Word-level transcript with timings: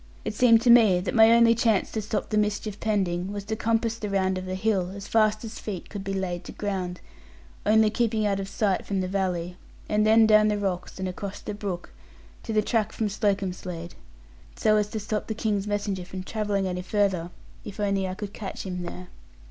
It 0.25 0.33
seemed 0.33 0.63
to 0.63 0.71
me 0.71 0.99
that 0.99 1.13
my 1.13 1.29
only 1.31 1.53
chance 1.53 1.91
to 1.91 2.01
stop 2.01 2.29
the 2.31 2.37
mischief 2.39 2.79
pending 2.79 3.31
was 3.31 3.43
to 3.43 3.55
compass 3.55 3.99
the 3.99 4.09
round 4.09 4.39
of 4.39 4.47
the 4.47 4.55
hill, 4.55 4.89
as 4.95 5.07
fast 5.07 5.43
as 5.45 5.59
feet 5.59 5.91
could 5.91 6.03
be 6.03 6.15
laid 6.15 6.43
to 6.45 6.51
ground; 6.51 6.99
only 7.67 7.91
keeping 7.91 8.25
out 8.25 8.39
of 8.39 8.49
sight 8.49 8.83
from 8.83 9.01
the 9.01 9.07
valley, 9.07 9.57
and 9.87 10.03
then 10.03 10.25
down 10.25 10.47
the 10.47 10.57
rocks, 10.57 10.97
and 10.97 11.07
across 11.07 11.39
the 11.39 11.53
brook, 11.53 11.91
to 12.41 12.51
the 12.51 12.63
track 12.63 12.91
from 12.91 13.09
Slocombslade: 13.09 13.93
so 14.55 14.75
as 14.77 14.87
to 14.89 14.99
stop 14.99 15.27
the 15.27 15.35
King's 15.35 15.67
messenger 15.67 16.03
from 16.03 16.23
travelling 16.23 16.65
any 16.65 16.81
farther, 16.81 17.29
if 17.63 17.79
only 17.79 18.07
I 18.07 18.15
could 18.15 18.33
catch 18.33 18.65
him 18.65 18.81
there. 18.81 19.09